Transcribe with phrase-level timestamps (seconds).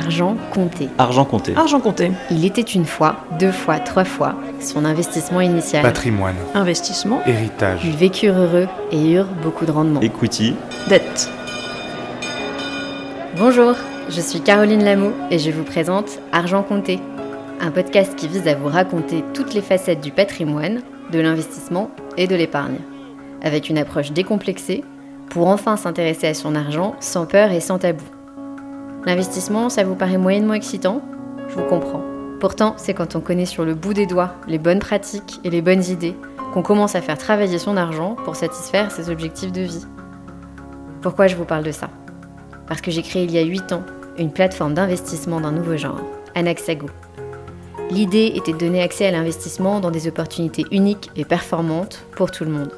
[0.00, 0.88] Argent compté.
[0.96, 1.54] Argent compté.
[1.56, 2.10] Argent compté.
[2.30, 5.82] Il était une fois, deux fois, trois fois son investissement initial.
[5.82, 6.36] Patrimoine.
[6.54, 7.20] Investissement.
[7.26, 7.80] Héritage.
[7.84, 10.00] Ils vécurent heureux et eurent beaucoup de rendement.
[10.00, 10.54] Equity.
[10.88, 11.28] Dette.
[13.36, 13.74] Bonjour,
[14.08, 16.98] je suis Caroline Lameau et je vous présente Argent compté,
[17.60, 20.80] un podcast qui vise à vous raconter toutes les facettes du patrimoine,
[21.12, 22.78] de l'investissement et de l'épargne,
[23.42, 24.82] avec une approche décomplexée
[25.28, 28.04] pour enfin s'intéresser à son argent sans peur et sans tabou.
[29.06, 31.00] L'investissement, ça vous paraît moyennement excitant?
[31.48, 32.02] Je vous comprends.
[32.38, 35.62] Pourtant, c'est quand on connaît sur le bout des doigts les bonnes pratiques et les
[35.62, 36.16] bonnes idées
[36.52, 39.86] qu'on commence à faire travailler son argent pour satisfaire ses objectifs de vie.
[41.00, 41.88] Pourquoi je vous parle de ça?
[42.66, 43.82] Parce que j'ai créé il y a 8 ans
[44.18, 46.00] une plateforme d'investissement d'un nouveau genre,
[46.34, 46.88] Anaxago.
[47.90, 52.44] L'idée était de donner accès à l'investissement dans des opportunités uniques et performantes pour tout
[52.44, 52.72] le monde.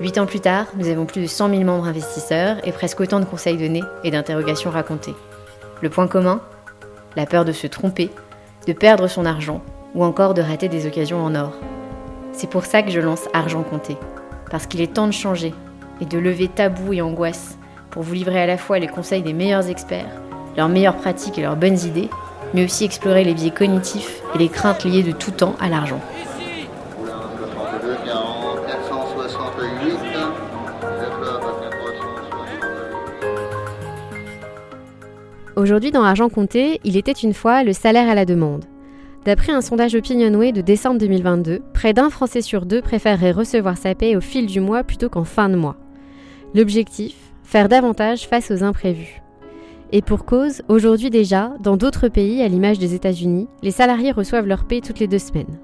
[0.00, 3.20] Huit ans plus tard, nous avons plus de 100 000 membres investisseurs et presque autant
[3.20, 5.14] de conseils donnés et d'interrogations racontées.
[5.82, 6.40] Le point commun
[7.16, 8.10] La peur de se tromper,
[8.66, 9.62] de perdre son argent
[9.94, 11.52] ou encore de rater des occasions en or.
[12.32, 13.96] C'est pour ça que je lance Argent Compté,
[14.50, 15.54] parce qu'il est temps de changer
[16.00, 17.58] et de lever tabous et angoisses
[17.90, 20.20] pour vous livrer à la fois les conseils des meilleurs experts,
[20.56, 22.10] leurs meilleures pratiques et leurs bonnes idées,
[22.54, 26.00] mais aussi explorer les biais cognitifs et les craintes liées de tout temps à l'argent.
[35.56, 38.64] Aujourd'hui, dans Argent Compté, il était une fois le salaire à la demande.
[39.24, 43.94] D'après un sondage Opinionway de décembre 2022, près d'un Français sur deux préférerait recevoir sa
[43.94, 45.76] paie au fil du mois plutôt qu'en fin de mois.
[46.54, 49.22] L'objectif Faire davantage face aux imprévus.
[49.92, 54.48] Et pour cause, aujourd'hui déjà, dans d'autres pays, à l'image des États-Unis, les salariés reçoivent
[54.48, 55.60] leur paie toutes les deux semaines.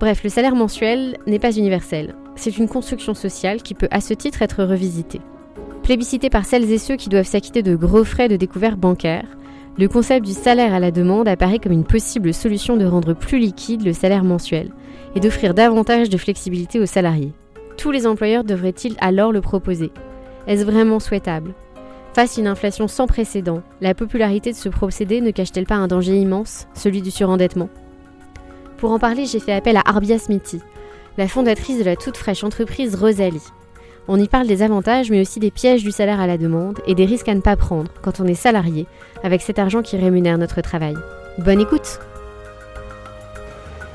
[0.00, 2.14] Bref, le salaire mensuel n'est pas universel.
[2.36, 5.22] C'est une construction sociale qui peut à ce titre être revisitée.
[5.88, 9.24] Plébiscité par celles et ceux qui doivent s'acquitter de gros frais de découvert bancaire,
[9.78, 13.38] le concept du salaire à la demande apparaît comme une possible solution de rendre plus
[13.38, 14.70] liquide le salaire mensuel
[15.14, 17.32] et d'offrir davantage de flexibilité aux salariés.
[17.78, 19.90] Tous les employeurs devraient-ils alors le proposer?
[20.46, 21.54] Est-ce vraiment souhaitable?
[22.12, 25.88] Face à une inflation sans précédent, la popularité de ce procédé ne cache-t-elle pas un
[25.88, 27.70] danger immense, celui du surendettement?
[28.76, 30.60] Pour en parler, j'ai fait appel à Arbia Smithy,
[31.16, 33.40] la fondatrice de la toute fraîche entreprise Rosalie.
[34.10, 36.94] On y parle des avantages mais aussi des pièges du salaire à la demande et
[36.94, 38.86] des risques à ne pas prendre quand on est salarié
[39.22, 40.94] avec cet argent qui rémunère notre travail.
[41.36, 42.00] Bonne écoute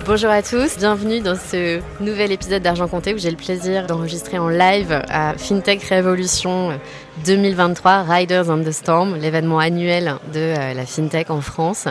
[0.05, 4.37] Bonjour à tous, bienvenue dans ce nouvel épisode d'Argent Compté où j'ai le plaisir d'enregistrer
[4.37, 6.77] en live à FinTech Révolution
[7.25, 11.87] 2023 Riders on the Storm, l'événement annuel de euh, la FinTech en France.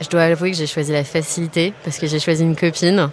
[0.00, 3.10] Je dois avouer que j'ai choisi la facilité parce que j'ai choisi une copine.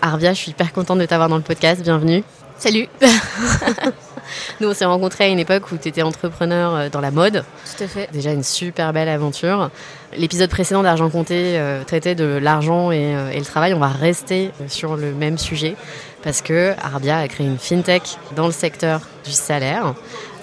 [0.00, 2.22] Arvia, je suis hyper contente de t'avoir dans le podcast, bienvenue.
[2.62, 2.86] Salut
[4.60, 7.44] Nous, on s'est rencontrés à une époque où tu étais entrepreneur euh, dans la mode.
[7.76, 8.08] Tout à fait.
[8.12, 9.68] Déjà une super belle aventure.
[10.16, 13.74] L'épisode précédent d'Argent Compté euh, traitait de l'argent et, euh, et, le travail.
[13.74, 15.74] On va rester sur le même sujet
[16.22, 19.94] parce que Arbia a créé une fintech dans le secteur du salaire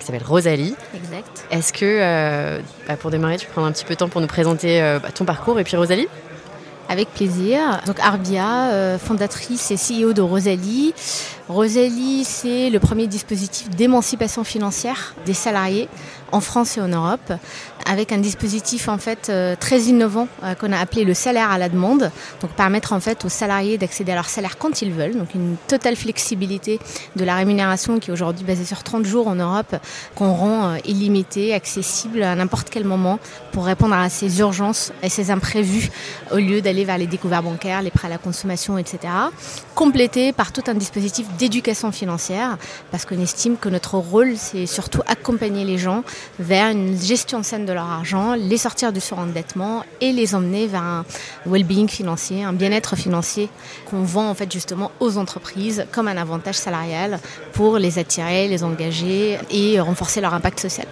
[0.01, 0.75] qui s'appelle Rosalie.
[0.93, 1.45] Exact.
[1.51, 4.81] Est-ce que, bah, pour démarrer, tu prends un petit peu de temps pour nous présenter
[5.01, 6.09] bah, ton parcours et puis Rosalie?
[6.89, 7.81] Avec plaisir.
[7.85, 10.93] Donc Arbia, euh, fondatrice et CEO de Rosalie.
[11.47, 15.87] Rosalie, c'est le premier dispositif d'émancipation financière des salariés
[16.31, 17.33] en France et en Europe,
[17.89, 21.57] avec un dispositif en fait euh, très innovant euh, qu'on a appelé le salaire à
[21.57, 25.17] la demande, donc permettre en fait aux salariés d'accéder à leur salaire quand ils veulent,
[25.17, 26.79] donc une totale flexibilité
[27.15, 29.75] de la rémunération qui est aujourd'hui basée sur 30 jours en Europe,
[30.13, 33.17] qu'on rend euh, illimitée, accessible à n'importe quel moment
[33.51, 35.89] pour répondre à ces urgences et ces imprévus
[36.31, 38.99] au lieu d'aller vers les découvertes bancaires, les prêts à la consommation, etc.
[39.73, 42.59] Complété par tout un dispositif d'éducation financière,
[42.91, 46.03] parce qu'on estime que notre rôle c'est surtout accompagner les gens
[46.37, 50.83] vers une gestion saine de leur argent, les sortir du surendettement et les emmener vers
[50.83, 51.05] un
[51.45, 53.49] well-being financier, un bien-être financier
[53.89, 57.19] qu'on vend en fait justement aux entreprises comme un avantage salarial
[57.53, 60.87] pour les attirer, les engager et renforcer leur impact social.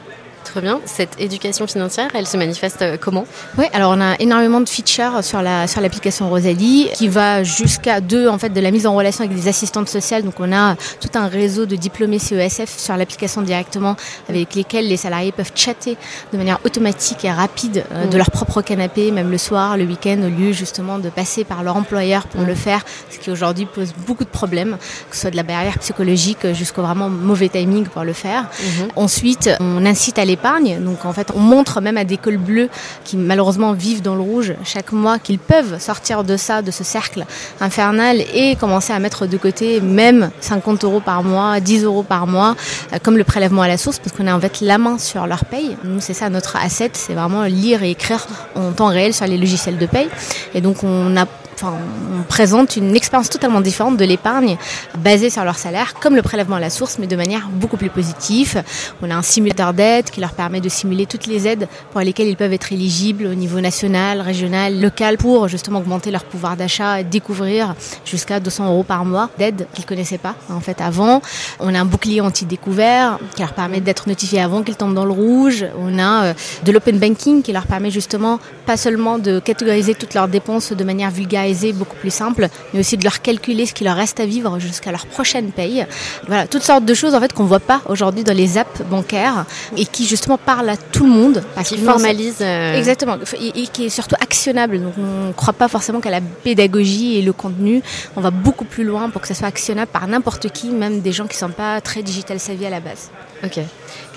[0.52, 0.80] Très bien.
[0.86, 3.26] Cette éducation financière, elle se manifeste euh, comment?
[3.58, 8.00] Oui, alors on a énormément de features sur la sur l'application Rosalie qui va jusqu'à
[8.00, 10.24] deux en fait de la mise en relation avec des assistantes sociales.
[10.24, 13.98] Donc on a tout un réseau de diplômés CESF sur l'application directement
[14.30, 15.98] avec lesquels les salariés peuvent chatter
[16.32, 18.18] de manière automatique et rapide euh, de mmh.
[18.18, 21.76] leur propre canapé, même le soir, le week-end, au lieu justement de passer par leur
[21.76, 22.48] employeur pour mmh.
[22.48, 24.78] le faire, ce qui aujourd'hui pose beaucoup de problèmes,
[25.10, 28.44] que ce soit de la barrière psychologique jusqu'au vraiment mauvais timing pour le faire.
[28.44, 28.84] Mmh.
[28.96, 30.37] Ensuite, on incite à les
[30.82, 32.70] Donc en fait, on montre même à des cols bleus
[33.04, 36.84] qui malheureusement vivent dans le rouge chaque mois qu'ils peuvent sortir de ça, de ce
[36.84, 37.26] cercle
[37.60, 42.28] infernal et commencer à mettre de côté même 50 euros par mois, 10 euros par
[42.28, 42.56] mois,
[42.94, 45.28] euh, comme le prélèvement à la source, parce qu'on a en fait la main sur
[45.28, 45.78] leur paye.
[45.84, 48.26] Nous, c'est ça notre asset, c'est vraiment lire et écrire
[48.56, 50.10] en temps réel sur les logiciels de paye.
[50.54, 51.26] Et donc on a
[51.64, 54.58] on présente une expérience totalement différente de l'épargne
[54.98, 57.90] basée sur leur salaire, comme le prélèvement à la source, mais de manière beaucoup plus
[57.90, 58.64] positive.
[59.02, 62.28] On a un simulateur d'aide qui leur permet de simuler toutes les aides pour lesquelles
[62.28, 67.02] ils peuvent être éligibles au niveau national, régional, local, pour justement augmenter leur pouvoir d'achat
[67.02, 67.76] et découvrir
[68.06, 71.22] jusqu'à 200 euros par mois d'aide qu'ils connaissaient pas en fait avant.
[71.60, 75.12] On a un bouclier anti-découvert qui leur permet d'être notifiés avant qu'ils tombent dans le
[75.12, 75.66] rouge.
[75.80, 76.34] On a euh,
[76.64, 80.84] de l'open banking qui leur permet justement pas seulement de catégoriser toutes leurs dépenses de
[80.84, 84.26] manière vulgaire beaucoup plus simple, mais aussi de leur calculer ce qui leur reste à
[84.26, 85.86] vivre jusqu'à leur prochaine paye.
[86.28, 89.46] Voilà, toutes sortes de choses en fait qu'on voit pas aujourd'hui dans les apps bancaires
[89.76, 91.44] et qui justement parlent à tout le monde.
[91.56, 92.38] Parce qui formalise.
[92.42, 94.82] Euh, Exactement, et, qui est surtout actionnable.
[94.82, 97.82] Donc on ne croit pas forcément qu'à la pédagogie et le contenu.
[98.16, 101.12] On va beaucoup plus loin pour que ça soit actionnable par n'importe qui, même des
[101.12, 103.10] gens qui sont pas très digital savvy à la base.
[103.44, 103.60] Ok.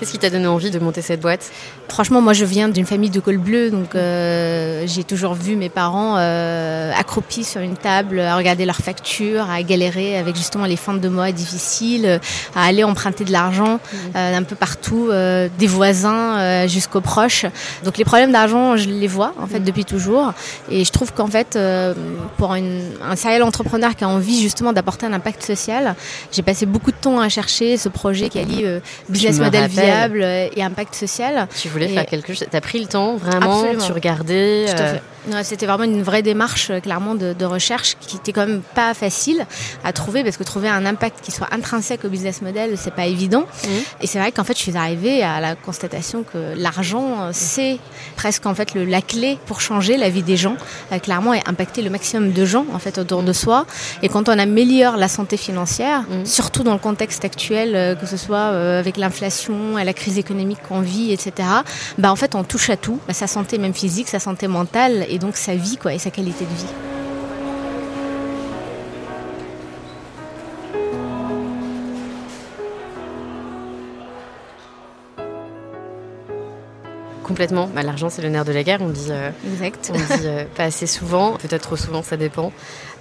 [0.01, 1.51] Qu'est-ce qui t'a donné envie de monter cette boîte?
[1.87, 5.69] Franchement, moi, je viens d'une famille de col bleu, donc euh, j'ai toujours vu mes
[5.69, 10.77] parents euh, accroupis sur une table, à regarder leurs factures, à galérer avec justement les
[10.77, 12.19] fins de mois difficiles,
[12.55, 13.97] à aller emprunter de l'argent mmh.
[14.15, 17.45] euh, un peu partout, des voisins jusqu'aux proches.
[17.83, 19.65] Donc les problèmes d'argent, je les vois en fait mmh.
[19.65, 20.33] depuis toujours,
[20.71, 21.59] et je trouve qu'en fait,
[22.37, 25.95] pour une, un serial entrepreneur qui a envie justement d'apporter un impact social,
[26.31, 28.65] j'ai passé beaucoup de temps à chercher ce projet qui allie
[29.11, 31.47] business model viable et impact social.
[31.59, 32.47] Tu voulais faire quelque chose.
[32.49, 33.61] T'as pris le temps vraiment.
[33.61, 33.85] Absolument.
[33.85, 34.65] Tu regardais.
[35.43, 38.93] C'était vraiment une vraie démarche, euh, clairement, de, de, recherche qui était quand même pas
[38.93, 39.45] facile
[39.83, 43.05] à trouver parce que trouver un impact qui soit intrinsèque au business model, c'est pas
[43.05, 43.41] évident.
[43.41, 43.67] Mmh.
[44.01, 47.79] Et c'est vrai qu'en fait, je suis arrivée à la constatation que l'argent, euh, c'est
[48.15, 50.55] presque en fait le, la clé pour changer la vie des gens,
[50.91, 53.65] euh, clairement, et impacter le maximum de gens en fait autour de soi.
[54.01, 56.25] Et quand on améliore la santé financière, mmh.
[56.25, 60.59] surtout dans le contexte actuel, euh, que ce soit euh, avec l'inflation, la crise économique
[60.67, 61.47] qu'on vit, etc.
[61.97, 65.05] Bah en fait, on touche à tout, bah, sa santé même physique, sa santé mentale
[65.11, 66.90] et donc sa vie quoi, et sa qualité de vie.
[77.31, 77.69] Complètement.
[77.73, 78.79] Bah, L'argent, c'est le nerf de la guerre.
[78.81, 79.89] On dit, euh, exact.
[79.93, 82.51] On dit euh, pas assez souvent, peut-être trop souvent, ça dépend.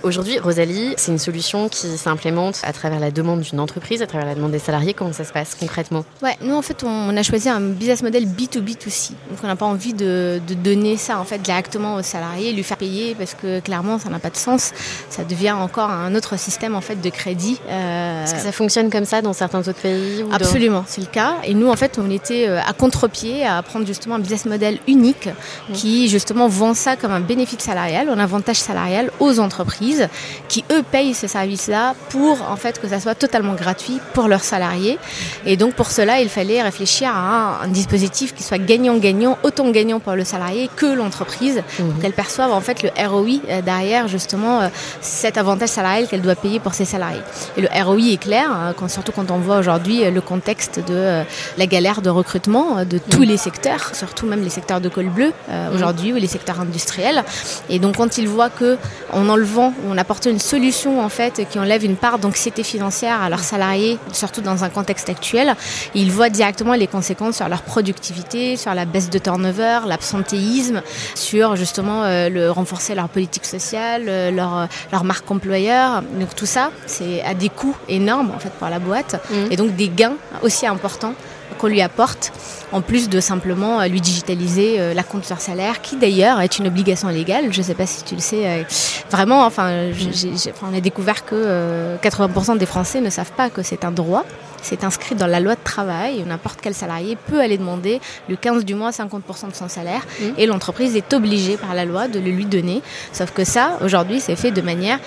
[0.03, 4.27] Aujourd'hui, Rosalie, c'est une solution qui s'implémente à travers la demande d'une entreprise, à travers
[4.27, 4.95] la demande des salariés.
[4.95, 6.07] Comment ça se passe concrètement?
[6.23, 9.11] Ouais, nous en fait, on a choisi un business model B2B2C.
[9.29, 12.63] Donc on n'a pas envie de, de, donner ça en fait directement aux salariés, lui
[12.63, 14.73] faire payer parce que clairement ça n'a pas de sens.
[15.11, 17.61] Ça devient encore un autre système en fait de crédit.
[17.69, 18.25] Euh...
[18.25, 21.37] Est-ce que ça fonctionne comme ça dans certains autres pays ou Absolument, c'est le cas.
[21.45, 24.79] Et nous en fait, on était euh, à contre-pied à prendre justement un business model
[24.87, 25.73] unique mmh.
[25.73, 30.09] qui justement vend ça comme un bénéfice salarial, un avantage salarial aux entreprises
[30.49, 34.45] qui eux payent ce service-là pour en fait que ça soit totalement gratuit pour leurs
[34.45, 34.99] salariés.
[35.47, 39.71] Et donc pour cela, il fallait réfléchir à un, un dispositif qui soit gagnant-gagnant, autant
[39.71, 41.83] gagnant pour le salarié que l'entreprise, mmh.
[41.85, 44.69] pour qu'elle perçoive en fait le ROI euh, derrière justement euh,
[45.01, 47.23] cet avantage salarial qu'elle doit payer pour ses salariés.
[47.57, 50.79] Et le ROI est clair, hein, quand, surtout quand on voit aujourd'hui euh, le contexte
[50.79, 51.23] de euh,
[51.59, 53.25] la galère de recrutement de tous mmh.
[53.25, 55.75] les secteurs, surtout même les secteurs de col bleu euh, mmh.
[55.75, 57.23] aujourd'hui ou les secteurs industriels.
[57.69, 58.77] Et donc quand ils voient que
[59.13, 63.29] en enlevant on apporte une solution en fait qui enlève une part d'anxiété financière à
[63.31, 65.55] leurs salariés, surtout dans un contexte actuel.
[65.95, 70.83] Ils voient directement les conséquences sur leur productivité, sur la baisse de turnover, l'absentéisme,
[71.15, 76.03] sur justement euh, le renforcer leur politique sociale, euh, leur, leur marque employeur.
[76.19, 79.53] Donc tout ça, c'est à des coûts énormes en fait pour la boîte mmh.
[79.53, 81.15] et donc des gains aussi importants
[81.61, 82.33] qu'on lui apporte,
[82.73, 86.59] en plus de simplement euh, lui digitaliser euh, la compte sur salaire, qui d'ailleurs est
[86.59, 87.53] une obligation légale.
[87.53, 88.47] Je ne sais pas si tu le sais.
[88.47, 88.63] Euh,
[89.11, 93.33] vraiment, enfin, j ai, j ai, on a découvert que 80% des Français ne savent
[93.33, 94.25] pas que c'est un droit.
[94.63, 96.23] C'est inscrit dans la loi de travail.
[96.27, 100.25] N'importe quel salarié peut aller demander le 15 du mois 50% de son salaire mmh.
[100.37, 102.83] et l'entreprise est obligée par la loi de le lui donner.
[103.13, 104.99] Sauf que ça, aujourd'hui, c'est fait de manière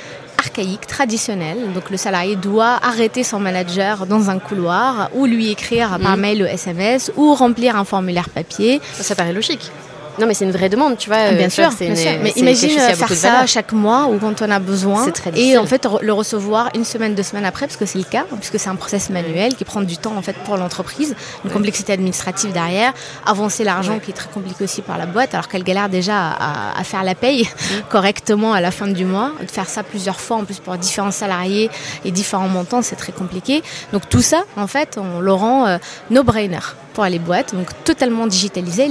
[0.44, 1.74] archaïque, traditionnelle.
[1.74, 6.02] Donc le salarié doit arrêter son manager dans un couloir ou lui écrire mmh.
[6.02, 8.82] par mail ou SMS ou remplir un formulaire papier.
[8.94, 9.72] Ça, ça paraît logique.
[10.20, 11.18] Non, mais c'est une vraie demande, tu vois.
[11.30, 12.12] Ah, bien sûr, bien une, sûr.
[12.22, 15.08] Mais imagine faire ça chaque mois ou quand on a besoin.
[15.36, 18.26] Et en fait, le recevoir une semaine, deux semaines après, parce que c'est le cas,
[18.40, 21.54] puisque c'est un process manuel qui prend du temps en fait pour l'entreprise, une ouais.
[21.54, 22.94] complexité administrative derrière,
[23.26, 24.00] avancer l'argent ouais.
[24.00, 27.04] qui est très compliqué aussi par la boîte, alors qu'elle galère déjà à, à, faire
[27.04, 27.74] la paye mmh.
[27.90, 29.32] correctement à la fin du mois.
[29.42, 31.70] De faire ça plusieurs fois, en plus pour différents salariés
[32.06, 33.64] et différents montants, c'est très compliqué.
[33.92, 35.78] Donc tout ça, en fait, on le rend euh,
[36.10, 36.60] no-brainer.
[36.94, 38.88] Pour les boîtes, donc totalement digitalisé.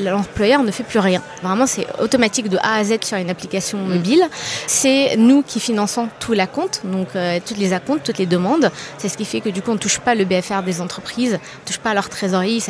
[0.00, 1.22] L'employeur ne fait plus rien.
[1.42, 3.94] Vraiment, c'est automatique de A à Z sur une application mm.
[3.94, 4.22] mobile.
[4.66, 8.70] C'est nous qui finançons tout la compte, donc euh, toutes les acomptes, toutes les demandes.
[8.98, 11.32] C'est ce qui fait que du coup, on ne touche pas le BFR des entreprises,
[11.32, 12.60] on ne touche pas à leur trésorerie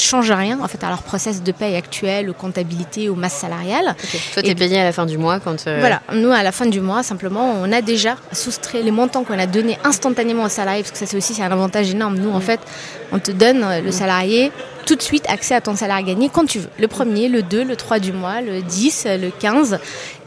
[0.00, 3.94] change rien en fait à leur process de paye actuel, aux comptabilités, aux masses salariales.
[4.32, 5.66] Toi, tu es payé à la fin du mois quand.
[5.66, 9.24] Euh, voilà, nous à la fin du mois, simplement, on a déjà soustrait les montants
[9.24, 12.18] qu'on a donnés instantanément aux salariés, parce que ça c'est aussi c'est un avantage énorme.
[12.18, 12.42] Nous, en mm.
[12.42, 12.60] fait,
[13.12, 13.92] on te donne euh, le mm.
[13.92, 14.52] salarié
[14.84, 16.68] tout de suite accès à ton salaire gagné quand tu veux.
[16.78, 19.78] Le premier, le 2, le 3 du mois, le 10, le 15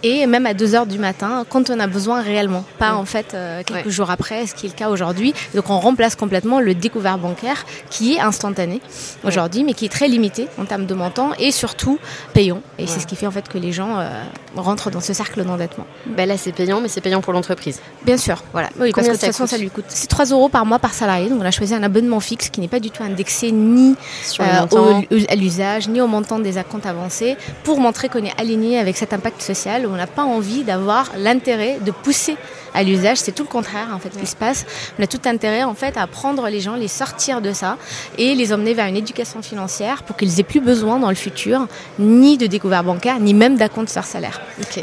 [0.04, 3.34] et même à 2 heures du matin quand on a besoin réellement, pas en fait
[3.34, 5.34] euh, quelques jours après, ce qui est le cas aujourd'hui.
[5.56, 8.82] Donc on remplace complètement le découvert bancaire qui est instantané
[9.24, 12.00] aujourd'hui, mais qui est très limité en termes de montant et surtout
[12.34, 12.62] payant.
[12.78, 14.10] Et c'est ce qui fait en fait que les gens euh,
[14.56, 15.86] rentrent dans ce cercle d'endettement.
[16.06, 17.82] Ben là c'est payant, mais c'est payant pour l'entreprise.
[18.06, 18.70] Bien sûr, voilà.
[18.80, 19.86] Oui, parce que de toute façon ça lui coûte.
[19.88, 22.62] C'est 3 euros par mois par salarié, donc on a choisi un abonnement fixe qui
[22.62, 26.86] n'est pas du tout indexé ni Sur euh, à l'usage, ni au montant des comptes
[26.86, 30.64] avancés, pour montrer qu'on est aligné avec cet impact social, où on n'a pas envie
[30.64, 32.36] d'avoir l'intérêt de pousser
[32.74, 33.18] à l'usage.
[33.18, 34.66] C'est tout le contraire en fait qui se passe.
[34.98, 37.78] On a tout intérêt en fait à prendre les gens, les sortir de ça
[38.18, 41.68] et les emmener vers une éducation financière pour qu'ils aient plus besoin dans le futur
[42.00, 44.42] ni de découvert bancaire, ni même d'un compte sur salaire.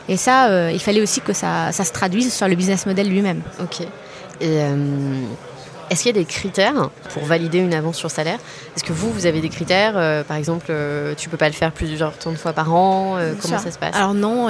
[0.09, 3.09] Et ça, euh, il fallait aussi que ça, ça, se traduise sur le business model
[3.09, 3.43] lui-même.
[3.61, 3.83] Ok.
[3.83, 3.87] Et
[4.43, 4.75] euh,
[5.91, 8.39] est-ce qu'il y a des critères pour valider une avance sur salaire
[8.77, 11.55] Est-ce que vous, vous avez des critères euh, Par exemple, euh, tu peux pas le
[11.55, 14.49] faire plusieurs temps de fois par an euh, Comment ça se passe Alors non,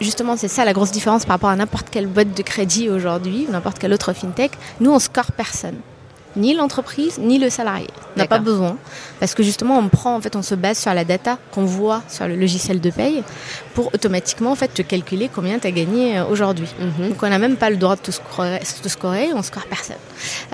[0.00, 3.46] justement, c'est ça la grosse différence par rapport à n'importe quelle boîte de crédit aujourd'hui
[3.48, 4.52] ou n'importe quelle autre fintech.
[4.80, 5.76] Nous, on score personne
[6.36, 7.88] ni l'entreprise ni le salarié.
[8.16, 8.76] On n'a pas besoin
[9.20, 12.02] parce que justement on prend en fait on se base sur la data qu'on voit
[12.08, 13.22] sur le logiciel de paye
[13.74, 16.68] pour automatiquement en fait te calculer combien tu as gagné euh, aujourd'hui.
[16.78, 17.10] Mhm.
[17.10, 19.96] Donc on n'a même pas le droit de te scorer, de scorer, on score personne.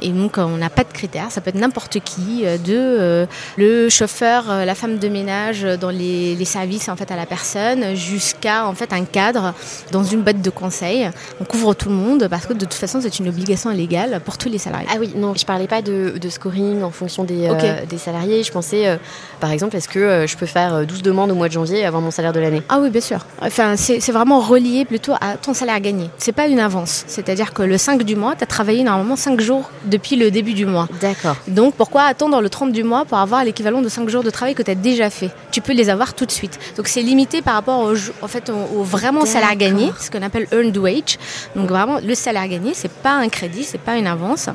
[0.01, 3.27] Et donc on n'a pas de critères, ça peut être n'importe qui euh, de euh,
[3.57, 7.95] le chauffeur, la femme de ménage dans les, les, services en fait à la personne
[7.95, 9.55] jusqu'à en fait un cadre
[9.93, 11.09] dans une boîte de conseil.
[11.41, 14.37] On couvre tout le monde parce que de toute façon c'est une obligation légale pour
[14.37, 14.89] tous les salariés.
[14.93, 18.43] Ah oui, non, je parlais pas de, scoring en fonction des, euh, des salariés.
[18.43, 18.97] Je pensais, euh,
[19.41, 22.03] par exemple, est-ce que euh, je peux faire 12 demandes au mois de janvier avoir
[22.03, 22.63] mon salaire de l'année?
[22.69, 23.27] Ah oui, bien sûr.
[23.41, 26.11] Enfin, c'est vraiment relié plutôt à ton salaire gagné.
[26.19, 27.05] C'est pas une avance.
[27.07, 30.55] C'est-à-dire que le 5 du mois, tu as travaillé normalement 5 jours depuis le début
[30.55, 30.89] du mois.
[31.01, 31.37] D'accord.
[31.49, 34.55] Donc pourquoi attendre le 30 du mois pour avoir l'équivalent de 5 jours de travail
[34.55, 35.31] que tu as déjà fait?
[35.51, 36.59] Tu peux les avoir tout de suite.
[36.77, 40.47] Donc c'est limité par rapport au, en fait, au, vraiment salaire gagné, ce qu'on appelle
[40.53, 41.19] earned wage.
[41.57, 44.49] Donc vraiment, le salaire gagné, c'est pas un crédit, c'est pas une avance.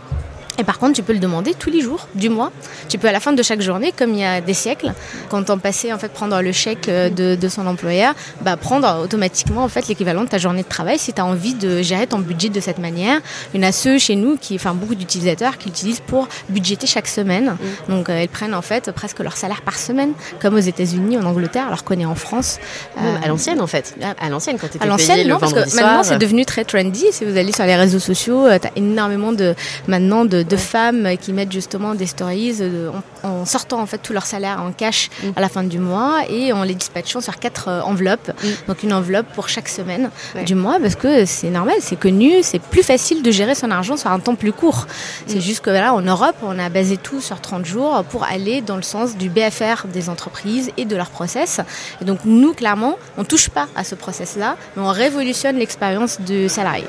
[0.57, 2.51] Et par contre, tu peux le demander tous les jours du mois.
[2.89, 4.93] Tu peux à la fin de chaque journée, comme il y a des siècles,
[5.29, 9.03] quand on passait en fait prendre le chèque euh, de, de son employeur, bah, prendre
[9.03, 12.07] automatiquement en fait l'équivalent de ta journée de travail si tu as envie de gérer
[12.07, 13.19] ton budget de cette manière.
[13.53, 16.87] Il y en a ceux chez nous qui, enfin beaucoup d'utilisateurs qui l'utilisent pour budgéter
[16.87, 17.55] chaque semaine.
[17.87, 17.91] Mm.
[17.93, 21.25] Donc euh, ils prennent en fait presque leur salaire par semaine, comme aux États-Unis, en
[21.25, 22.59] Angleterre, alors qu'on est en France.
[22.97, 23.95] Euh, à l'ancienne en fait.
[24.19, 27.05] À l'ancienne quand tu étais À l'ancienne, non, parce que maintenant c'est devenu très trendy.
[27.11, 29.53] Si vous allez sur les réseaux sociaux, tu as énormément de
[29.87, 32.91] maintenant de de femmes qui mettent justement des stories euh,
[33.23, 35.29] en, sortant en fait tout leur salaire en cash mm.
[35.35, 38.29] à la fin du mois et en les dispatchant sur quatre euh, enveloppes.
[38.29, 38.47] Mm.
[38.67, 40.09] Donc une enveloppe pour chaque semaine
[40.45, 43.97] du mois parce que c'est normal, c'est connu, c'est plus facile de gérer son argent
[43.97, 44.87] sur un temps plus court.
[45.25, 45.41] C'est mm.
[45.41, 48.75] juste que là en Europe, on a basé tout sur 30 jours pour aller dans
[48.77, 51.61] le sens du BFR des entreprises et de leur process.
[52.01, 56.49] Et donc nous, clairement, on touche pas à ce process-là, mais on révolutionne l'expérience du
[56.49, 56.85] salarié.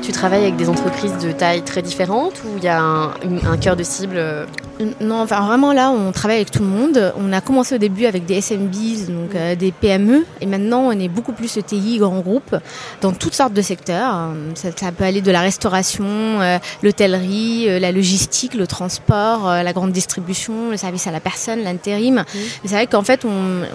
[0.00, 3.10] Tu travailles avec des entreprises de taille très différentes ou il y a un,
[3.46, 4.46] un cœur de cible euh,
[5.00, 7.12] non, enfin vraiment là, on travaille avec tout le monde.
[7.16, 10.92] On a commencé au début avec des SMBs, donc euh, des PME, et maintenant on
[10.92, 12.56] est beaucoup plus ETI, grands groupes,
[13.00, 14.30] dans toutes sortes de secteurs.
[14.54, 19.92] Ça, peut aller de la restauration, euh, l'hôtellerie, euh, la logistique, le transport, la grande
[19.92, 22.24] distribution, le service à la personne, l'intérim.
[22.64, 23.28] C'est vrai qu'en fait, on,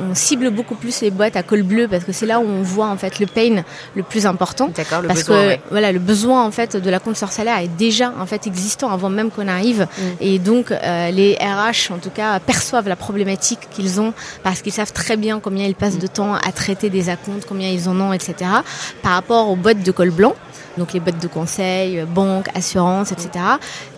[0.09, 2.63] on, cible beaucoup plus les boîtes à col bleu parce que c'est là où on
[2.63, 3.63] voit en fait le pain
[3.95, 4.69] le plus important.
[4.75, 7.57] D'accord, le parce besoin, que voilà, le besoin en fait de la compte sur salaire
[7.59, 10.01] est déjà en fait existant avant même qu'on arrive, mm.
[10.21, 14.71] et donc euh, les RH, en tout cas, perçoivent la problématique qu'ils ont parce qu'ils
[14.71, 17.99] savent très bien combien ils passent de temps à traiter des acomptes, combien ils en
[17.99, 18.35] ont, etc.
[19.01, 20.35] Par rapport aux boîtes de col blanc,
[20.77, 23.29] donc les boîtes de conseil, euh, banques, assurances, etc.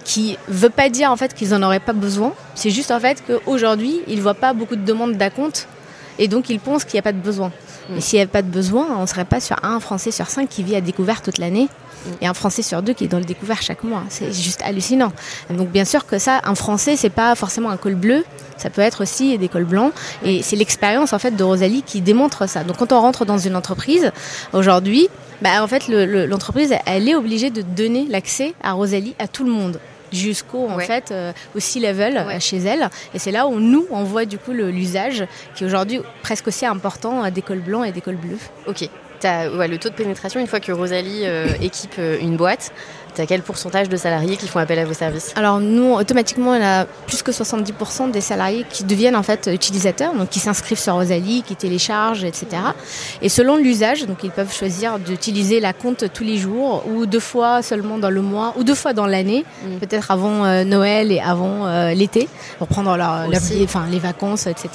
[0.03, 2.33] Qui veut pas dire en fait qu'ils en auraient pas besoin.
[2.55, 5.67] C'est juste en fait qu'aujourd'hui, ils voient pas beaucoup de demandes d'acompte
[6.19, 7.51] et donc ils pensent qu'il n'y a pas de besoin.
[7.89, 10.27] Mais s'il n'y avait pas de besoin, on ne serait pas sur un Français sur
[10.27, 11.67] cinq qui vit à découvert toute l'année
[12.21, 14.03] et un Français sur deux qui est dans le découvert chaque mois.
[14.09, 15.11] C'est juste hallucinant.
[15.49, 18.23] Donc bien sûr que ça, un Français, c'est pas forcément un col bleu,
[18.57, 19.93] ça peut être aussi des cols blancs.
[20.23, 22.63] Et c'est l'expérience en fait de Rosalie qui démontre ça.
[22.63, 24.11] Donc quand on rentre dans une entreprise
[24.53, 25.09] aujourd'hui,
[25.41, 29.51] bah, en fait l'entreprise elle est obligée de donner l'accès à Rosalie à tout le
[29.51, 29.79] monde
[30.11, 34.03] jusqu'au en fait euh, au C-level euh, chez elle et c'est là où nous on
[34.03, 37.91] voit du coup l'usage qui est aujourd'hui presque aussi important euh, des cols blancs et
[37.91, 38.39] des cols bleus.
[38.67, 38.89] Ok.
[39.23, 41.23] As, ouais, le taux de pénétration, une fois que Rosalie
[41.61, 42.71] équipe une boîte,
[43.19, 46.63] à quel pourcentage de salariés qui font appel à vos services Alors nous, automatiquement, on
[46.63, 50.93] a plus que 70% des salariés qui deviennent en fait utilisateurs, donc qui s'inscrivent sur
[50.93, 52.47] Rosalie, qui téléchargent, etc.
[53.21, 57.19] Et selon l'usage, donc ils peuvent choisir d'utiliser la compte tous les jours ou deux
[57.19, 59.77] fois seulement dans le mois ou deux fois dans l'année, mm.
[59.79, 64.47] peut-être avant euh, Noël et avant euh, l'été, pour prendre leur, leur enfin les vacances,
[64.47, 64.69] etc.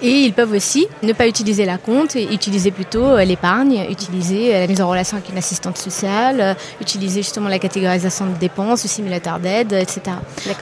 [0.00, 4.52] Et ils peuvent aussi ne pas utiliser la compte et utiliser plutôt euh, l'épargne, utiliser
[4.52, 8.88] la mise en relation avec une assistante sociale, utiliser justement la catégorisation de dépenses, le
[8.88, 10.16] simulateur d'aide, etc.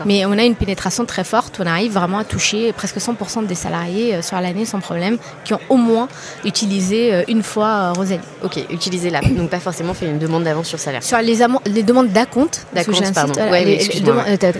[0.04, 3.54] Mais on a une pénétration très forte, on arrive vraiment à toucher presque 100% des
[3.54, 6.08] salariés euh, sur l'année sans problème, qui ont au moins
[6.44, 8.20] utilisé euh, une fois euh, Rosalie.
[8.44, 11.02] Ok, utiliser l'app, donc pas forcément fait une demande d'avance sur salaire.
[11.02, 13.32] Sur les, les demandes d'acompte, d'acompte, pardon.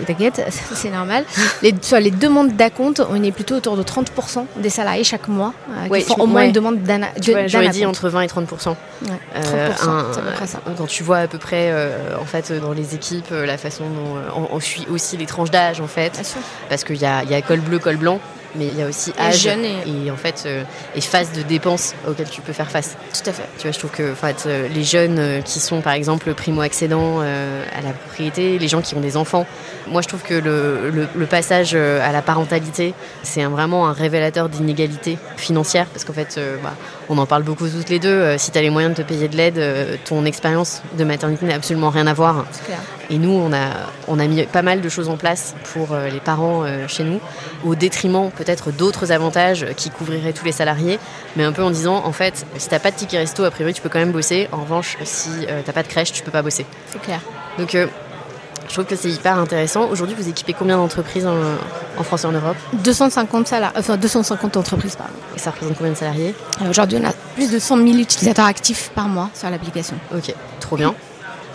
[0.07, 0.41] T'inquiète,
[0.73, 1.25] c'est normal.
[1.61, 5.53] les, sur les demandes d'acompte, on est plutôt autour de 30% des salariés chaque mois
[5.93, 7.01] qui font au moins une demande d'un
[7.47, 8.47] J'aurais dit entre 20 et 30%.
[8.47, 8.75] 30%,
[10.77, 11.71] Quand tu vois à peu près
[12.19, 15.51] en fait dans les équipes euh, la façon dont euh, on, suit aussi les tranches
[15.51, 16.21] d'âge en fait
[16.69, 18.19] parce qu'il y a, y a col bleu col blanc
[18.55, 20.63] mais il y a aussi âge et, en fait euh,
[20.95, 22.97] et phase de dépenses auxquelles tu peux faire face.
[23.13, 23.47] Tout à fait.
[23.57, 26.33] Tu vois, je trouve que en fait, euh, les jeunes euh, qui sont par exemple
[26.33, 29.45] primo accédants à la propriété, les gens qui ont des enfants,
[29.87, 35.17] moi je trouve que le, le, passage à la parentalité, c'est vraiment un révélateur d'inégalité
[35.37, 36.73] financière parce qu'en fait, bah,
[37.11, 38.37] on en parle beaucoup toutes les deux.
[38.37, 39.61] si tu as les moyens de te payer de l'aide,
[40.05, 42.45] ton expérience de maternité n'a absolument rien à voir.
[42.65, 42.79] Clair.
[43.09, 46.19] Et nous, on a, on a mis pas mal de choses en place pour les
[46.19, 47.19] parents chez nous,
[47.65, 50.99] au détriment peut-être d'autres avantages qui couvriraient tous les salariés,
[51.35, 53.73] mais un peu en disant en fait, si t'as pas de ticket resto, a priori
[53.73, 54.47] tu peux quand même bosser.
[54.51, 56.65] En revanche, si euh, t'as pas de crèche, tu peux pas bosser.
[56.87, 57.19] C'est clair.
[57.57, 57.87] Donc euh,
[58.71, 59.89] je trouve que c'est hyper intéressant.
[59.89, 64.95] Aujourd'hui, vous équipez combien d'entreprises en, France et en Europe 250 salariés, enfin 250 entreprises
[64.95, 65.13] pardon.
[65.35, 66.33] Et ça représente combien de salariés
[66.69, 69.97] Aujourd'hui, on a plus de 100 000 utilisateurs actifs par mois sur l'application.
[70.15, 70.95] Ok, trop bien.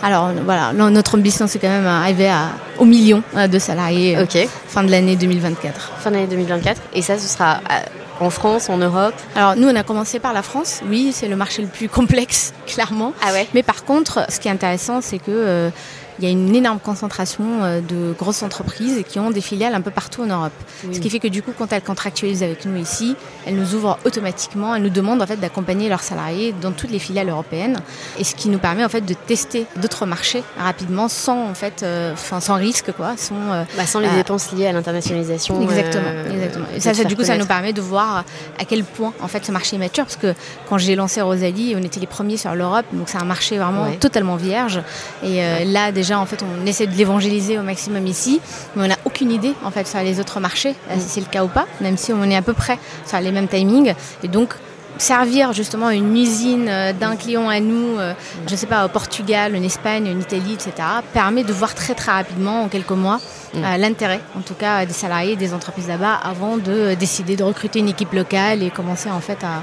[0.03, 4.27] Alors voilà, notre ambition c'est quand même arriver à, au million euh, de salariés euh,
[4.69, 5.93] fin de l'année 2024.
[5.99, 7.81] Fin de l'année 2024 Et ça, ce sera euh,
[8.21, 10.83] en France, en Europe Alors nous, on a commencé par la France.
[10.87, 13.15] Oui, c'est le marché le plus complexe, clairement.
[13.27, 15.71] Ah ouais Mais par contre, ce qui est intéressant, c'est que
[16.19, 19.81] il y a une énorme concentration euh, de grosses entreprises qui ont des filiales un
[19.81, 20.53] peu partout en Europe.
[20.93, 23.99] Ce qui fait que du coup, quand elles contractualisent avec nous ici, elles nous ouvrent
[24.05, 27.79] automatiquement, elles nous demandent en fait d'accompagner leurs salariés dans toutes les filiales européennes,
[28.19, 31.83] et ce qui nous permet en fait de tester d'autres marchés rapidement, sans en fait,
[31.83, 35.61] euh, sans risque quoi, sans, euh, bah, sans les dépenses liées à l'internationalisation.
[35.61, 36.67] Exactement, exactement.
[36.75, 38.25] Et ça, ça du coup, ça nous permet de voir
[38.59, 40.35] à quel point en fait ce marché est mature, parce que
[40.69, 43.91] quand j'ai lancé Rosalie, on était les premiers sur l'Europe, donc c'est un marché vraiment
[44.01, 44.81] totalement vierge,
[45.23, 48.41] et là déjà en fait, on essaie de l'évangéliser au maximum ici,
[48.75, 51.01] mais on n'a aucune idée, en fait, sur les autres marchés, mm.
[51.01, 53.33] si c'est le cas ou pas, même si on est à peu près sur les
[53.33, 53.95] mêmes timings.
[54.23, 54.55] Et donc,
[54.99, 58.15] servir justement une usine euh, d'un client à nous, euh,
[58.47, 60.73] je ne sais pas, au Portugal, en Espagne, en Italie, etc.,
[61.13, 63.21] permet de voir très très rapidement, en quelques mois,
[63.55, 63.65] mm.
[63.65, 67.79] euh, l'intérêt, en tout cas, des salariés, des entreprises là-bas, avant de décider de recruter
[67.79, 69.63] une équipe locale et commencer en fait à,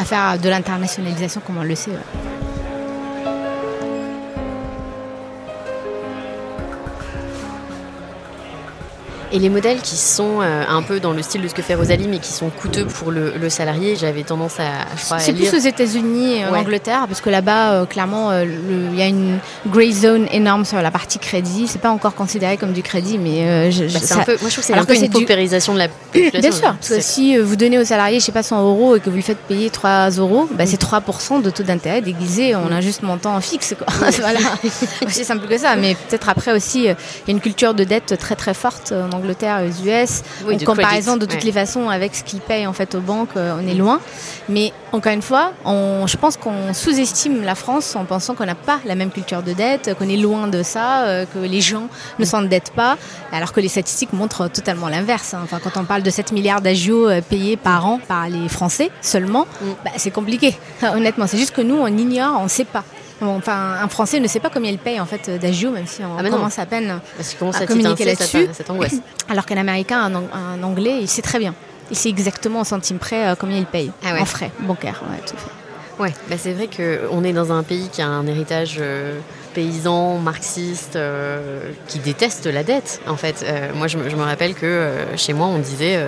[0.00, 1.90] à faire de l'internationalisation comme on le sait.
[9.34, 11.74] Et les modèles qui sont euh, un peu dans le style de ce que fait
[11.74, 15.54] Rosalie, mais qui sont coûteux pour le, salarié, j'avais tendance à, je crois, C'est plus
[15.54, 18.44] aux États-Unis et en Angleterre, parce que là-bas, euh, clairement, euh,
[18.92, 21.66] il y a une grey zone énorme sur la partie crédit.
[21.66, 24.56] C'est pas encore considéré comme du crédit, mais je, bah, un peu, moi je trouve
[24.56, 26.40] que c'est un peu une paupérisation de la population.
[26.40, 29.00] Bien sûr, parce que si vous donnez au salarié, je sais pas, 100 euros et
[29.00, 32.70] que vous lui faites payer 3 euros, bah, c'est 3% de taux d'intérêt déguisé en
[32.70, 33.74] un juste montant fixe.
[33.78, 33.86] Quoi.
[34.20, 34.40] voilà.
[35.06, 35.74] aussi simple que ça.
[35.76, 36.96] Mais peut-être après aussi, il y a
[37.28, 40.22] une culture de dette très très forte en Angleterre, aux US.
[40.46, 43.56] en comparaison de toutes les façons avec ce qu'ils payent en fait aux banques, euh,
[43.60, 44.00] on est loin.
[44.48, 48.54] Mais encore une fois, on, je pense qu'on sous-estime la France en pensant qu'on n'a
[48.54, 51.88] pas la même culture de dette, qu'on est loin de ça, euh, que les gens
[52.18, 52.96] ne s'endettent pas,
[53.32, 55.34] alors que les statistiques montrent totalement l'inverse.
[55.34, 55.40] Hein.
[55.44, 58.90] Enfin, quand on parle de 7 milliards d'agios euh, payés par an par les Français
[59.00, 59.66] seulement, mm.
[59.84, 60.56] bah, c'est compliqué.
[60.82, 62.84] Honnêtement, c'est juste que nous, on ignore, on ne sait pas.
[63.22, 66.16] Enfin, un Français ne sait pas combien il paye en fait d'agio, même si on
[66.18, 67.00] ah commence à peine
[67.52, 68.48] à communiquer là-dessus.
[69.28, 71.54] Alors qu'un Américain, un, Anglais, il sait très bien.
[71.90, 74.20] Et c'est exactement en centime près euh, combien ils payent Ah ouais.
[74.20, 75.02] en frais bancaires.
[75.10, 75.61] Ouais, tout à fait.
[75.98, 79.18] Ouais, bah c'est vrai qu'on est dans un pays qui a un héritage euh,
[79.54, 83.00] paysan, marxiste, euh, qui déteste la dette.
[83.06, 85.98] En fait, Euh, moi, je, me- je me rappelle que chez moi, on disait.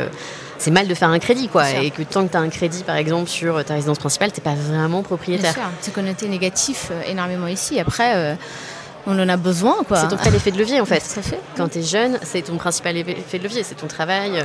[0.59, 1.69] c'est mal de faire un crédit, quoi.
[1.73, 4.41] Et que tant que tu as un crédit, par exemple, sur ta résidence principale, t'es
[4.41, 5.55] pas vraiment Bien propriétaire.
[5.81, 7.79] c'est connoté négatif énormément ici.
[7.79, 8.37] Après,
[9.07, 9.99] on en a besoin, quoi.
[9.99, 11.01] C'est ton tel effet de levier, en fait.
[11.03, 11.39] Ça fait.
[11.57, 14.39] Quand tu es jeune, c'est ton principal effet de levier, c'est ton travail.
[14.39, 14.43] Euh,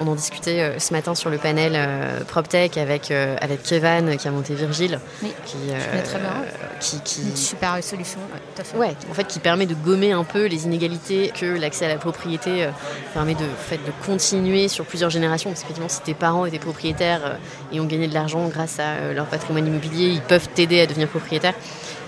[0.00, 4.16] On en discutait euh, ce matin sur le panel euh, PropTech avec, euh, avec Kevan
[4.16, 4.98] qui a monté Virgile.
[5.22, 6.32] Oui, qui, connais très bien.
[6.80, 8.76] qui, qui- Une super solution, ouais, tout à fait.
[8.76, 11.94] Ouais, en fait, qui permet de gommer un peu les inégalités que l'accès à la
[11.96, 12.70] propriété euh,
[13.14, 15.50] permet de, en fait, de continuer sur plusieurs générations.
[15.50, 17.34] Parce qu'effectivement, si tes parents étaient propriétaires euh,
[17.72, 20.86] et ont gagné de l'argent grâce à euh, leur patrimoine immobilier, ils peuvent t'aider à
[20.86, 21.54] devenir propriétaire.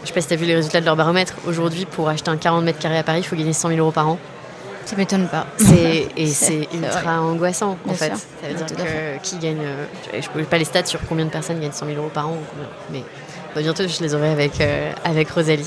[0.07, 1.35] Je sais pas si tu as vu les résultats de leur baromètre.
[1.49, 3.91] Aujourd'hui, pour acheter un 40 mètres carrés à Paris, il faut gagner 100 000 euros
[3.91, 4.19] par an.
[4.85, 5.49] Ça m'étonne pas.
[5.57, 8.11] C'est, et C'est- ultra angoissant, en fait.
[8.11, 8.17] sûr.
[8.41, 9.59] Ça veut dire que qui gagne.
[9.65, 12.11] euh, je ne connais pas les stats sur combien de personnes gagnent 100 000 euros
[12.15, 12.37] par an,
[12.93, 13.03] mais
[13.53, 15.67] bah, bientôt je les aurai avec, euh, avec Rosalie.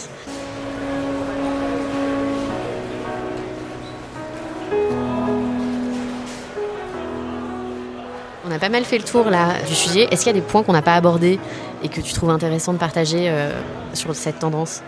[8.47, 10.07] On a pas mal fait le tour là du sujet.
[10.11, 11.39] Est-ce qu'il y a des points qu'on n'a pas abordés?
[11.83, 13.51] Et que tu trouves intéressant de partager euh,
[13.93, 14.81] sur cette tendance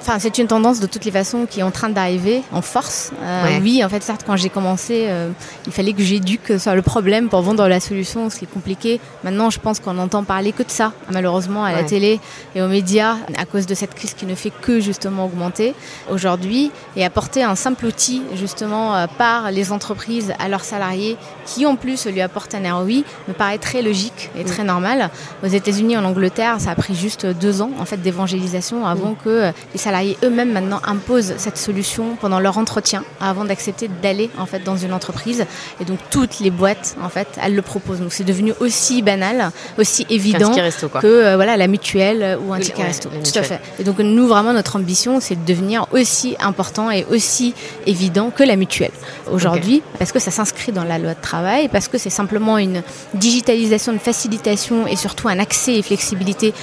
[0.00, 3.12] Enfin, c'est une tendance de toutes les façons qui est en train d'arriver en force.
[3.22, 3.60] Euh, Ouais.
[3.62, 5.30] Oui, en fait, certes, quand j'ai commencé, euh,
[5.66, 9.00] il fallait que j'éduque sur le problème pour vendre la solution, ce qui est compliqué.
[9.24, 12.20] Maintenant, je pense qu'on n'entend parler que de ça, malheureusement, à la télé
[12.54, 15.74] et aux médias, à cause de cette crise qui ne fait que justement augmenter
[16.10, 21.66] aujourd'hui et apporter un simple outil justement euh, par les entreprises à leurs salariés qui
[21.66, 25.10] en plus lui apportent un ROI me paraît très logique et très normal.
[25.44, 29.28] Aux États-Unis, en Angleterre, ça a pris juste deux ans en fait d'évangélisation avant que
[29.28, 29.89] euh, les salariés
[30.22, 34.92] eux-mêmes maintenant imposent cette solution pendant leur entretien avant d'accepter d'aller en fait dans une
[34.92, 35.46] entreprise.
[35.80, 38.00] Et donc toutes les boîtes en fait elles le proposent.
[38.00, 42.58] Donc c'est devenu aussi banal, aussi évident resto, que euh, voilà la mutuelle ou un
[42.58, 43.08] Oui, ticket ouais, resto.
[43.08, 43.60] Tout à fait.
[43.78, 47.54] Et donc nous vraiment notre ambition c'est de devenir aussi important et aussi
[47.86, 48.92] évident que la mutuelle
[49.30, 52.82] aujourd'hui parce que ça s'inscrit dans la loi de travail, parce que c'est simplement une
[53.14, 56.54] digitalisation, une facilitation et surtout un accès et flexibilité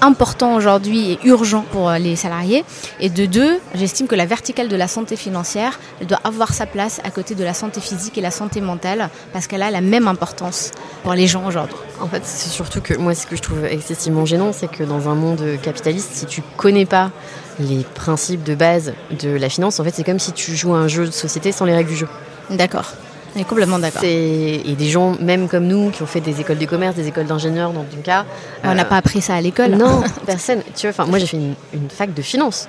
[0.00, 2.64] important aujourd'hui et urgent pour euh, les salariés.
[3.00, 6.66] Et de deux, j'estime que la verticale de la santé financière, elle doit avoir sa
[6.66, 9.80] place à côté de la santé physique et la santé mentale parce qu'elle a la
[9.80, 10.70] même importance
[11.02, 11.76] pour les gens aujourd'hui.
[12.00, 15.08] En fait, c'est surtout que moi, ce que je trouve excessivement gênant, c'est que dans
[15.08, 17.10] un monde capitaliste, si tu connais pas
[17.58, 20.78] les principes de base de la finance, en fait, c'est comme si tu joues à
[20.78, 22.08] un jeu de société sans les règles du jeu.
[22.50, 22.92] D'accord.
[23.38, 24.02] Est complètement d'accord.
[24.04, 27.26] Et des gens, même comme nous, qui ont fait des écoles de commerce, des écoles
[27.26, 28.24] d'ingénieurs, dans ton cas.
[28.64, 29.70] On n'a euh, pas appris ça à l'école.
[29.76, 30.62] Non, personne.
[30.74, 32.68] Tu vois, moi, j'ai fait une, une fac de finance.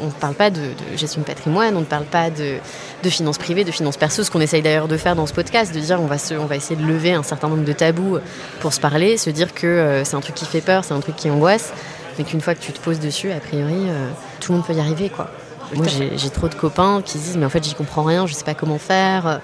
[0.00, 2.56] On ne parle pas de, de gestion de patrimoine, on ne parle pas de,
[3.02, 5.74] de finances privées, de finances perso, ce qu'on essaye d'ailleurs de faire dans ce podcast,
[5.74, 8.18] de dire on va, se, on va essayer de lever un certain nombre de tabous
[8.60, 11.00] pour se parler, se dire que euh, c'est un truc qui fait peur, c'est un
[11.00, 11.72] truc qui angoisse,
[12.16, 14.08] mais qu'une fois que tu te poses dessus, a priori, euh,
[14.40, 15.08] tout le monde peut y arriver.
[15.08, 15.30] quoi.
[15.74, 18.34] Moi, j'ai trop de copains qui se disent mais en fait, j'y comprends rien, je
[18.34, 19.40] sais pas comment faire.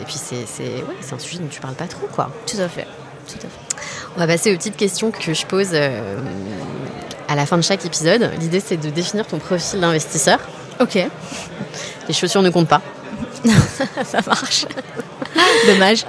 [0.00, 2.06] Et puis, c'est ouais, un sujet dont tu parles pas trop.
[2.12, 2.30] quoi.
[2.46, 2.86] Tout à fait.
[3.28, 3.82] Tout à fait.
[4.16, 6.18] On va passer aux petites questions que je pose euh,
[7.28, 8.30] à la fin de chaque épisode.
[8.40, 10.38] L'idée, c'est de définir ton profil d'investisseur.
[10.80, 10.98] Ok,
[12.08, 12.82] Les chaussures ne comptent pas.
[14.04, 14.66] ça marche.
[15.66, 16.04] Dommage.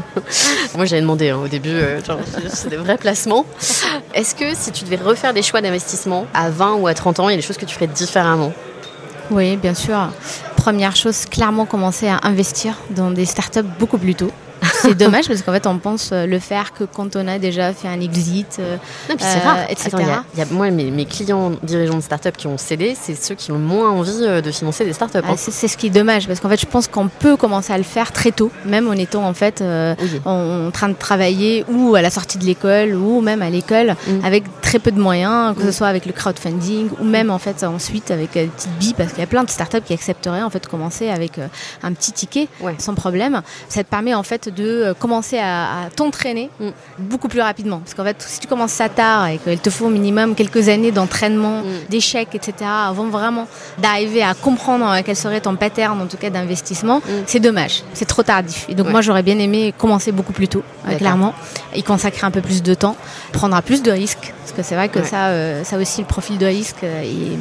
[0.76, 2.00] Moi, j'avais demandé hein, au début, euh,
[2.48, 3.44] c'est des vrais placements.
[4.14, 7.28] Est-ce que si tu devais refaire des choix d'investissement à 20 ou à 30 ans,
[7.28, 8.52] il y a des choses que tu ferais différemment?
[9.32, 10.12] Oui, bien sûr.
[10.56, 14.30] Première chose, clairement commencer à investir dans des startups beaucoup plus tôt.
[14.82, 17.72] C'est dommage parce qu'en fait, on pense euh, le faire que quand on a déjà
[17.72, 18.76] fait un exit, euh,
[19.08, 19.58] Non, puis c'est Euh, rare.
[19.70, 19.86] etc.
[19.88, 22.46] Attends, il y a- il y a- moi, mes, mes clients dirigeants de start-up qui
[22.46, 25.24] ont cédé, c'est ceux qui ont moins envie de financer des start-up.
[25.26, 25.36] ah, hein.
[25.36, 27.84] c'est ce qui est dommage parce qu'en fait, je pense qu'on peut commencer à le
[27.84, 30.20] faire très tôt, même en étant en fait Oui.
[30.24, 33.94] en, en train de travailler ou à la sortie de l'école ou même à l'école
[34.06, 34.24] Mm.
[34.24, 35.66] avec très peu de moyens, que Mm.
[35.66, 39.10] ce soit avec le crowdfunding ou même en fait ensuite avec une petite bille parce
[39.10, 41.38] qu'il y a plein de startups qui accepteraient en fait de commencer avec
[41.82, 42.74] un petit ticket Ouais.
[42.78, 43.42] sans problème.
[43.68, 46.68] Ça te permet en fait de euh, commencer à, à t'entraîner Mm.
[46.98, 49.86] beaucoup plus rapidement parce qu'en fait si tu commences ça tard et qu'il te faut
[49.86, 51.64] au minimum quelques années d'entraînement, Mm.
[51.90, 52.54] d'échecs, etc.
[52.64, 53.46] avant vraiment
[53.78, 57.10] d'arriver à comprendre euh, quel serait ton pattern en tout cas d'investissement, Mm.
[57.26, 58.66] c'est dommage, c'est trop tardif.
[58.68, 58.92] Et donc Ouais.
[58.92, 61.34] moi j'aurais bien aimé commencer beaucoup plus tôt, euh, clairement,
[61.74, 62.96] y consacrer un peu plus de temps,
[63.32, 65.04] prendre plus de risques, parce que c'est vrai que Ouais.
[65.04, 67.38] ça, euh, ça aussi le profil de risque euh, est,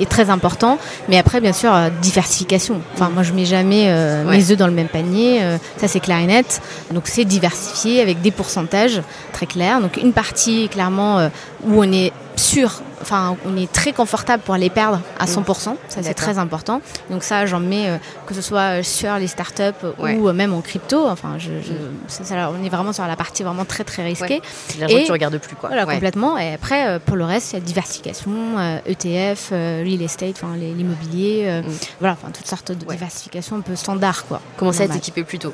[0.00, 0.78] est très important.
[1.08, 2.80] Mais après bien sûr euh, diversification.
[2.94, 4.38] Enfin moi je mets jamais euh, Ouais.
[4.38, 6.60] mes œufs dans le même panier, euh, ça c'est clair et net.
[6.92, 9.80] Donc c'est diversifié avec des pourcentages très clairs.
[9.80, 11.28] Donc une partie clairement
[11.64, 15.76] où on est sûr enfin, on est très confortable pour les perdre à 100%.
[15.88, 16.80] Ça, c'est très important.
[17.10, 19.62] Donc ça, j'en mets euh, que ce soit sur les startups
[19.98, 20.16] Ouais.
[20.16, 21.06] ou euh, même en crypto.
[21.06, 21.72] Enfin, je, je-
[22.08, 24.40] ça- ça, on est vraiment sur la partie vraiment très très risquée.
[24.78, 25.68] L'argent Et- que tu regardes plus, quoi.
[25.68, 25.94] Voilà, Ouais.
[25.94, 26.38] complètement.
[26.38, 30.42] Et après, euh, pour le reste, il y a diversification, euh, ETF, euh, real estate,
[30.76, 31.66] l'immobilier, euh, Mm.
[32.00, 32.94] voilà, enfin toutes sortes de Ouais.
[32.94, 34.40] diversification un peu standard, quoi.
[34.56, 35.52] Commencer à t'équiper plus tôt.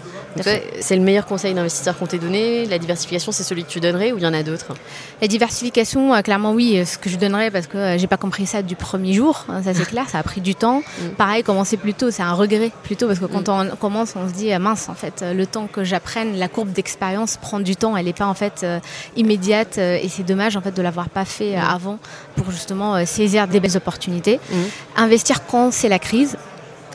[0.81, 2.67] C'est le meilleur conseil d'investisseur qu'on t'ait donné?
[2.67, 4.67] La diversification, c'est celui que tu donnerais ou il y en a d'autres?
[5.21, 7.17] La diversification, euh, clairement, oui, euh, ce que je
[7.51, 10.19] parce que euh, j'ai pas compris ça du premier jour, hein, ça c'est clair, ça
[10.19, 10.81] a pris du temps.
[10.81, 11.09] Mm.
[11.17, 14.35] Pareil, commencer plus tôt, c'est un regret plutôt parce que quand on commence, on se
[14.35, 17.77] dit ah, mince, en fait, euh, le temps que j'apprenne, la courbe d'expérience prend du
[17.77, 18.79] temps, elle n'est pas en fait euh,
[19.17, 21.75] immédiate euh, et c'est dommage en fait de l'avoir pas fait euh, Mm.
[21.75, 21.99] avant
[22.37, 24.41] pour justement euh, saisir des belles opportunités.
[24.97, 26.37] Investir quand c'est la crise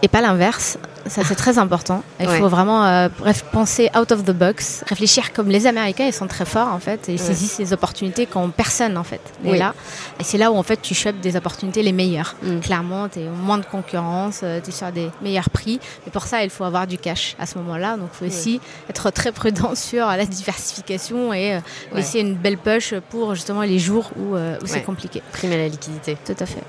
[0.01, 0.77] et pas l'inverse.
[1.09, 2.03] Ça, c'est très important.
[2.19, 2.39] Il Ouais.
[2.39, 6.27] faut vraiment euh, bref, penser out of the box, réfléchir comme les Américains, ils sont
[6.27, 7.25] très forts en fait, et ils Ouais.
[7.27, 9.57] saisissent les opportunités quand personne en fait Oui.
[9.57, 9.73] là.
[10.19, 12.35] Et c'est là où en fait tu chopes des opportunités les meilleures.
[12.43, 12.59] Mm.
[12.59, 15.79] Clairement, tu es moins de concurrence, tu es sur des meilleurs prix.
[16.05, 17.97] Mais pour ça, il faut avoir du cash à ce moment-là.
[17.97, 21.59] Donc il faut aussi être très prudent sur la diversification et euh,
[21.91, 21.97] Ouais.
[21.99, 25.21] laisser une belle poche pour justement les jours où, euh, où c'est compliqué.
[25.31, 26.17] Primer la liquidité.
[26.25, 26.63] Tout à fait.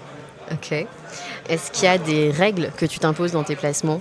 [0.53, 0.87] Ok.
[1.49, 4.01] Est-ce qu'il y a des règles que tu t'imposes dans tes placements?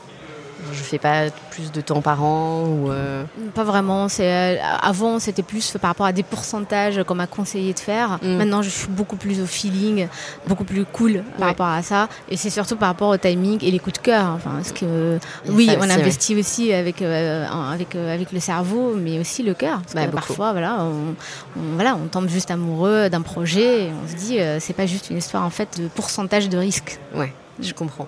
[0.74, 4.10] Je fais pas plus de temps par an ou euh, Pas vraiment.
[4.10, 8.18] C'est euh, avant c'était plus par rapport à des pourcentages qu'on m'a conseillé de faire.
[8.24, 8.38] Mm.
[8.38, 10.08] Maintenant je suis beaucoup plus au feeling,
[10.48, 11.46] beaucoup plus cool par Ouais.
[11.48, 12.08] rapport à ça.
[12.30, 14.26] Et c'est surtout par rapport au timing et les coups de cœur.
[14.36, 18.96] Enfin, parce que oui, on aussi, investit aussi avec euh, avec euh, avec le cerveau,
[18.96, 19.80] mais aussi le cœur.
[19.82, 21.14] Parce Bah, que parfois voilà, on,
[21.60, 25.10] on- voilà, on tombe juste amoureux d'un projet et on se dit c'est pas juste
[25.12, 27.00] une histoire en fait de pourcentage de risque.
[27.16, 28.08] Ouais, je comprends.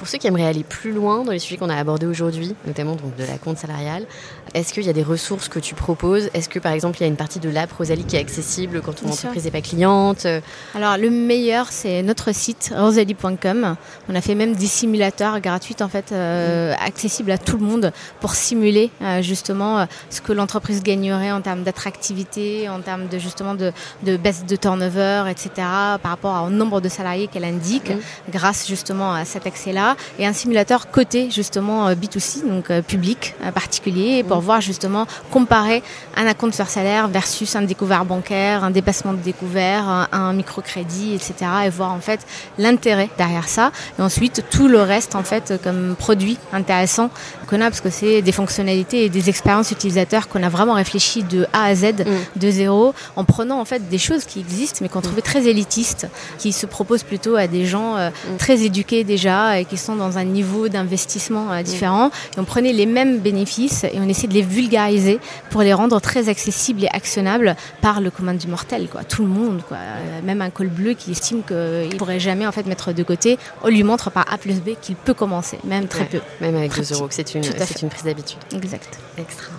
[0.00, 2.96] Pour ceux qui aimeraient aller plus loin dans les sujets qu'on a abordés aujourd'hui, notamment
[2.96, 4.06] de la compte salariale,
[4.54, 6.30] est-ce qu'il y a des ressources que tu proposes?
[6.34, 8.80] Est-ce que par exemple il y a une partie de l'app Rosalie qui est accessible
[8.80, 10.26] quand ton Bien entreprise n'est pas cliente
[10.74, 13.76] Alors le meilleur c'est notre site rosalie.com.
[14.08, 17.92] On a fait même des simulateurs gratuits en fait euh, accessibles à tout le monde
[18.20, 23.18] pour simuler euh, justement euh, ce que l'entreprise gagnerait en termes d'attractivité, en termes de
[23.18, 23.72] justement de,
[24.04, 25.50] de baisse de turnover, etc.
[25.56, 28.00] par rapport au nombre de salariés qu'elle indique Mhm.
[28.30, 33.34] grâce justement à cet accès-là et un simulateur côté justement euh, B2C donc euh, public
[33.42, 35.82] euh, particulier pour voir justement comparer
[36.16, 41.34] un acompte sur salaire versus un découvert bancaire, un dépassement de découvert, un, microcrédit, etc.
[41.66, 42.20] et voir en fait
[42.58, 43.72] l'intérêt derrière ça.
[43.98, 47.10] Et ensuite tout le reste en fait comme produit intéressant
[47.50, 51.22] qu'on a parce que c'est des fonctionnalités et des expériences utilisateurs qu'on a vraiment réfléchi
[51.24, 52.04] de A à Z,
[52.36, 56.06] de zéro, en prenant en fait des choses qui existent mais qu'on trouvait très élitistes,
[56.38, 60.16] qui se proposent plutôt à des gens euh, très éduqués déjà et qui sont dans
[60.18, 62.10] un niveau d'investissement euh, différent.
[62.36, 65.18] Et on prenait les mêmes bénéfices et on essayait de les vulgariser
[65.50, 69.02] pour les rendre très accessibles et actionnables par le commun du mortel, quoi.
[69.04, 69.78] Tout le monde, quoi.
[69.78, 73.38] Euh, Même un col bleu qui estime qu'il pourrait jamais en fait mettre de côté,
[73.64, 76.20] on lui montre par A plus B qu'il peut commencer, même très Ouais, peu.
[76.40, 77.82] Même avec Très 2 euros, que c'est une, Tout à c'est fait.
[77.82, 78.38] une prise d'habitude.
[78.52, 78.98] Exact.
[79.18, 79.52] Extra.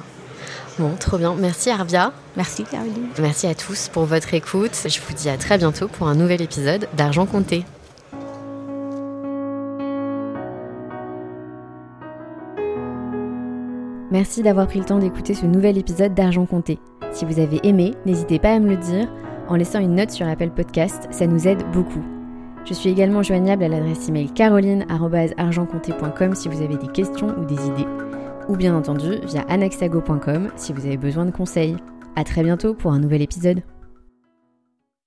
[0.79, 1.35] Bon, trop bien.
[1.35, 2.13] Merci Arvia.
[2.37, 3.09] Merci Caroline.
[3.19, 4.71] Merci à tous pour votre écoute.
[4.85, 7.65] Je vous dis à très bientôt pour un nouvel épisode d'Argent Compté.
[14.11, 16.79] Merci d'avoir pris le temps d'écouter ce nouvel épisode d'Argent Compté.
[17.13, 19.07] Si vous avez aimé, n'hésitez pas à me le dire
[19.47, 22.03] en laissant une note sur Apple Podcast, ça nous aide beaucoup.
[22.65, 27.55] Je suis également joignable à l'adresse email caroline.argentcompté.com si vous avez des questions ou des
[27.55, 27.87] idées,
[28.47, 31.75] ou bien entendu via anaxago.com si vous avez besoin de conseils.
[32.15, 33.61] À très bientôt pour un nouvel épisode.